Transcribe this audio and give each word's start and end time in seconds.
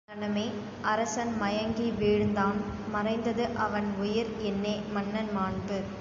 அங்ங்னமே 0.09 0.45
அரசன் 0.83 1.33
மயங்கி 1.37 1.91
வீழ்ந்தான் 1.91 2.59
மறைந்தது 2.91 3.45
அவன் 3.57 3.89
உயிர் 3.99 4.31
என்னே 4.43 4.75
மன்னன் 4.91 5.31
மாண்பு! 5.33 5.79